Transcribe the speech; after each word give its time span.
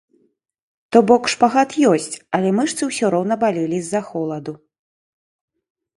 То 0.95 1.01
бок, 1.09 1.23
шпагат 1.33 1.75
ёсць, 1.91 2.15
але 2.37 2.49
мышцы 2.61 2.81
ўсё 2.89 3.05
роўна 3.17 3.35
балелі 3.47 3.77
з-за 3.85 4.01
холаду. 4.11 4.53